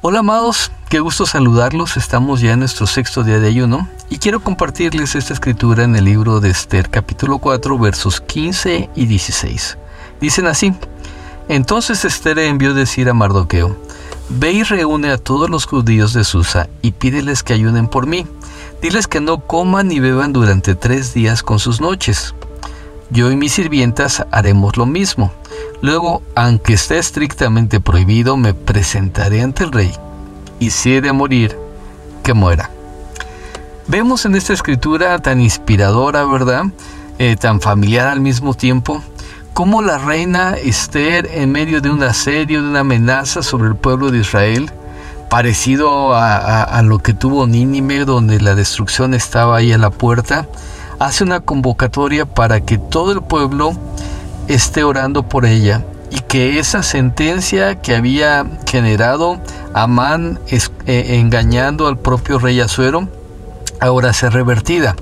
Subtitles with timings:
[0.00, 1.96] Hola amados, qué gusto saludarlos.
[1.96, 6.04] Estamos ya en nuestro sexto día de ayuno y quiero compartirles esta escritura en el
[6.04, 9.76] libro de Esther capítulo 4 versos 15 y 16.
[10.20, 10.72] Dicen así,
[11.48, 13.76] entonces Esther envió decir a Mardoqueo,
[14.28, 18.24] ve y reúne a todos los judíos de Susa y pídeles que ayunen por mí.
[18.80, 22.36] Diles que no coman ni beban durante tres días con sus noches.
[23.10, 25.32] Yo y mis sirvientas haremos lo mismo.
[25.80, 29.92] Luego, aunque esté estrictamente prohibido, me presentaré ante el rey,
[30.58, 31.56] y si he de morir,
[32.22, 32.70] que muera.
[33.86, 36.64] Vemos en esta escritura tan inspiradora, ¿verdad?
[37.18, 39.02] Eh, tan familiar al mismo tiempo,
[39.54, 44.10] cómo la reina Esther, en medio de un asedio, de una amenaza sobre el pueblo
[44.10, 44.70] de Israel,
[45.28, 50.46] parecido a, lo que tuvo Nínive, donde la destrucción estaba ahí a la puerta,
[50.98, 53.72] hace una convocatoria para que todo el pueblo
[54.48, 59.40] esté orando por ella y que esa sentencia que había generado
[59.74, 63.08] Amán eh, engañando al propio rey Azuero
[63.80, 64.96] ahora sea revertida.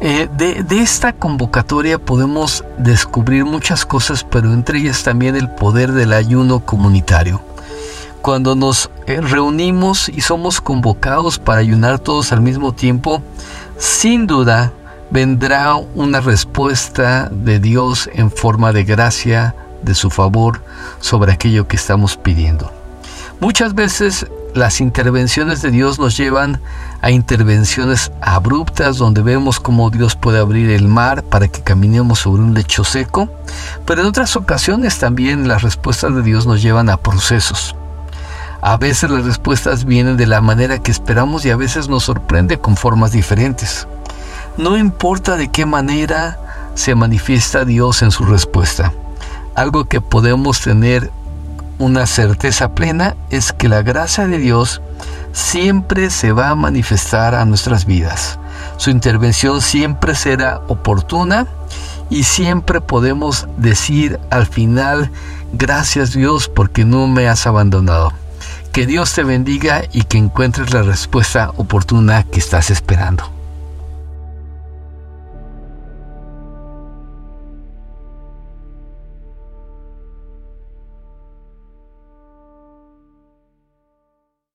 [0.00, 5.92] Eh, de, de, esta convocatoria podemos descubrir muchas cosas, pero entre ellas también el poder
[5.92, 7.42] del ayuno comunitario.
[8.22, 13.22] Cuando nos eh, reunimos y somos convocados para ayunar todos al mismo tiempo,
[13.78, 14.72] sin duda
[15.10, 20.62] vendrá una respuesta de Dios en forma de gracia, de su favor,
[21.00, 22.72] sobre aquello que estamos pidiendo.
[23.40, 26.60] Muchas veces las intervenciones de Dios nos llevan
[27.02, 32.42] a intervenciones abruptas donde vemos cómo Dios puede abrir el mar para que caminemos sobre
[32.42, 33.28] un lecho seco,
[33.86, 37.74] pero en otras ocasiones también las respuestas de Dios nos llevan a procesos.
[38.60, 42.58] A veces las respuestas vienen de la manera que esperamos y a veces nos sorprende
[42.58, 43.86] con formas diferentes.
[44.56, 46.38] No importa de qué manera
[46.74, 48.92] se manifiesta Dios en su respuesta.
[49.54, 51.10] Algo que podemos tener
[51.78, 54.82] una certeza plena es que la gracia de Dios
[55.32, 58.38] siempre se va a manifestar a nuestras vidas.
[58.76, 61.46] Su intervención siempre será oportuna
[62.10, 65.10] y siempre podemos decir al final,
[65.52, 68.12] gracias Dios porque no me has abandonado.
[68.72, 73.39] Que Dios te bendiga y que encuentres la respuesta oportuna que estás esperando.